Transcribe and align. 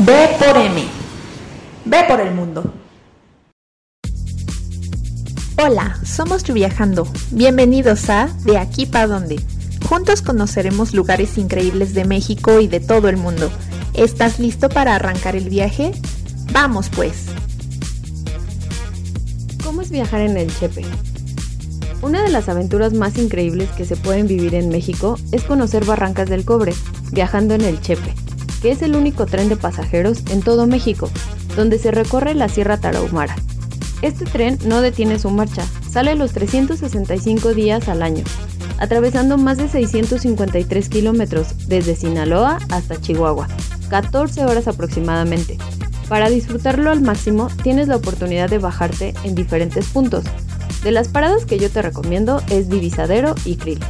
B 0.00 0.12
por 0.40 0.56
M. 0.56 0.82
Ve 1.84 2.04
por 2.08 2.20
el 2.20 2.34
mundo. 2.34 2.74
Hola, 5.56 6.00
somos 6.04 6.42
Viajando. 6.42 7.06
Bienvenidos 7.30 8.10
a 8.10 8.28
De 8.44 8.58
aquí 8.58 8.86
para 8.86 9.06
dónde. 9.06 9.40
Juntos 9.88 10.20
conoceremos 10.20 10.94
lugares 10.94 11.38
increíbles 11.38 11.94
de 11.94 12.04
México 12.04 12.58
y 12.58 12.66
de 12.66 12.80
todo 12.80 13.08
el 13.08 13.16
mundo. 13.16 13.52
¿Estás 13.92 14.40
listo 14.40 14.68
para 14.68 14.96
arrancar 14.96 15.36
el 15.36 15.48
viaje? 15.48 15.92
Vamos 16.52 16.88
pues. 16.88 17.26
¿Cómo 19.62 19.80
es 19.80 19.90
viajar 19.90 20.22
en 20.22 20.36
el 20.36 20.52
Chepe? 20.52 20.84
Una 22.02 22.24
de 22.24 22.30
las 22.30 22.48
aventuras 22.48 22.92
más 22.94 23.16
increíbles 23.16 23.70
que 23.70 23.84
se 23.84 23.96
pueden 23.96 24.26
vivir 24.26 24.56
en 24.56 24.70
México 24.70 25.18
es 25.30 25.44
conocer 25.44 25.84
Barrancas 25.84 26.28
del 26.28 26.44
Cobre, 26.44 26.74
viajando 27.12 27.54
en 27.54 27.62
el 27.62 27.80
Chepe, 27.80 28.12
que 28.64 28.70
es 28.70 28.80
el 28.80 28.96
único 28.96 29.26
tren 29.26 29.50
de 29.50 29.58
pasajeros 29.58 30.22
en 30.30 30.40
todo 30.40 30.66
México, 30.66 31.10
donde 31.54 31.78
se 31.78 31.90
recorre 31.90 32.32
la 32.32 32.48
Sierra 32.48 32.78
Tarahumara. 32.78 33.36
Este 34.00 34.24
tren 34.24 34.58
no 34.64 34.80
detiene 34.80 35.18
su 35.18 35.28
marcha, 35.28 35.66
sale 35.90 36.14
los 36.14 36.32
365 36.32 37.52
días 37.52 37.90
al 37.90 38.02
año, 38.02 38.24
atravesando 38.78 39.36
más 39.36 39.58
de 39.58 39.68
653 39.68 40.88
kilómetros 40.88 41.68
desde 41.68 41.94
Sinaloa 41.94 42.58
hasta 42.70 42.98
Chihuahua, 42.98 43.48
14 43.90 44.46
horas 44.46 44.66
aproximadamente. 44.66 45.58
Para 46.08 46.30
disfrutarlo 46.30 46.90
al 46.90 47.02
máximo, 47.02 47.48
tienes 47.62 47.88
la 47.88 47.96
oportunidad 47.96 48.48
de 48.48 48.60
bajarte 48.60 49.12
en 49.24 49.34
diferentes 49.34 49.88
puntos. 49.88 50.24
De 50.82 50.90
las 50.90 51.08
paradas 51.08 51.44
que 51.44 51.58
yo 51.58 51.68
te 51.68 51.82
recomiendo 51.82 52.40
es 52.48 52.70
Divisadero 52.70 53.34
y 53.44 53.56
Krill. 53.56 53.80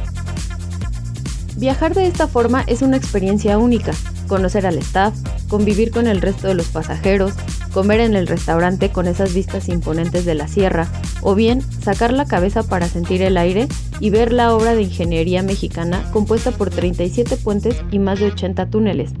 Viajar 1.55 1.93
de 1.93 2.07
esta 2.07 2.27
forma 2.27 2.65
es 2.67 2.81
una 2.81 2.97
experiencia 2.97 3.57
única. 3.57 3.93
Conocer 4.27 4.65
al 4.65 4.77
staff, 4.77 5.13
convivir 5.47 5.91
con 5.91 6.07
el 6.07 6.21
resto 6.21 6.47
de 6.47 6.55
los 6.55 6.67
pasajeros, 6.67 7.33
comer 7.73 7.99
en 7.99 8.15
el 8.15 8.27
restaurante 8.27 8.89
con 8.89 9.07
esas 9.07 9.33
vistas 9.33 9.69
imponentes 9.69 10.25
de 10.25 10.35
la 10.35 10.47
sierra, 10.47 10.87
o 11.21 11.35
bien 11.35 11.61
sacar 11.61 12.13
la 12.13 12.25
cabeza 12.25 12.63
para 12.63 12.87
sentir 12.87 13.21
el 13.21 13.37
aire 13.37 13.67
y 13.99 14.09
ver 14.09 14.33
la 14.33 14.53
obra 14.53 14.75
de 14.75 14.83
ingeniería 14.83 15.43
mexicana 15.43 16.03
compuesta 16.11 16.51
por 16.51 16.69
37 16.69 17.37
puentes 17.37 17.75
y 17.91 17.99
más 17.99 18.19
de 18.19 18.27
80 18.27 18.69
túneles. 18.69 19.13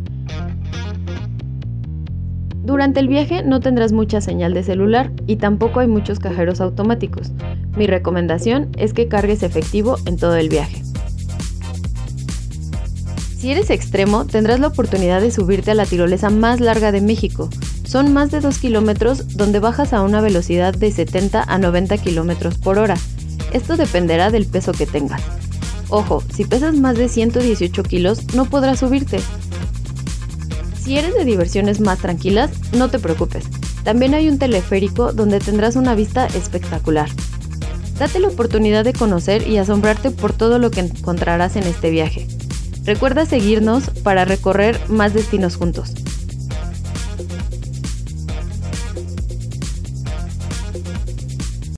Durante 2.63 2.99
el 2.99 3.07
viaje 3.07 3.43
no 3.43 3.59
tendrás 3.59 3.91
mucha 3.91 4.21
señal 4.21 4.55
de 4.55 4.63
celular 4.63 5.11
y 5.27 5.35
tampoco 5.35 5.81
hay 5.81 5.87
muchos 5.87 6.17
cajeros 6.17 6.61
automáticos. 6.61 7.31
Mi 7.77 7.85
recomendación 7.85 8.69
es 8.77 8.93
que 8.93 9.07
cargues 9.07 9.43
efectivo 9.43 9.97
en 10.07 10.17
todo 10.17 10.35
el 10.35 10.49
viaje. 10.49 10.81
Si 13.45 13.51
eres 13.51 13.69
extremo, 13.69 14.25
tendrás 14.25 14.59
la 14.59 14.65
oportunidad 14.65 15.21
de 15.21 15.29
subirte 15.29 15.69
a 15.69 15.75
la 15.75 15.85
tirolesa 15.85 16.31
más 16.31 16.59
larga 16.59 16.91
de 16.91 16.99
México. 16.99 17.47
Son 17.83 18.11
más 18.11 18.31
de 18.31 18.39
2 18.39 18.57
kilómetros 18.57 19.37
donde 19.37 19.59
bajas 19.59 19.93
a 19.93 20.01
una 20.01 20.19
velocidad 20.19 20.73
de 20.73 20.91
70 20.91 21.43
a 21.43 21.57
90 21.59 21.95
kilómetros 21.99 22.57
por 22.57 22.79
hora. 22.79 22.95
Esto 23.53 23.77
dependerá 23.77 24.31
del 24.31 24.47
peso 24.47 24.71
que 24.71 24.87
tengas. 24.87 25.21
Ojo, 25.89 26.23
si 26.33 26.45
pesas 26.45 26.73
más 26.73 26.97
de 26.97 27.07
118 27.07 27.83
kilos 27.83 28.33
no 28.33 28.45
podrás 28.45 28.79
subirte. 28.79 29.19
Si 30.83 30.97
eres 30.97 31.13
de 31.13 31.23
diversiones 31.23 31.81
más 31.81 31.99
tranquilas, 31.99 32.49
no 32.75 32.89
te 32.89 32.97
preocupes. 32.97 33.45
También 33.83 34.15
hay 34.15 34.27
un 34.27 34.39
teleférico 34.39 35.13
donde 35.13 35.39
tendrás 35.39 35.75
una 35.75 35.93
vista 35.93 36.25
espectacular. 36.25 37.09
Date 37.99 38.19
la 38.19 38.29
oportunidad 38.29 38.83
de 38.83 38.93
conocer 38.93 39.47
y 39.47 39.57
asombrarte 39.57 40.09
por 40.09 40.33
todo 40.33 40.57
lo 40.57 40.71
que 40.71 40.79
encontrarás 40.79 41.55
en 41.57 41.67
este 41.67 41.91
viaje. 41.91 42.27
Recuerda 42.85 43.25
seguirnos 43.25 43.89
para 44.03 44.25
recorrer 44.25 44.79
más 44.89 45.13
destinos 45.13 45.55
juntos. 45.55 45.93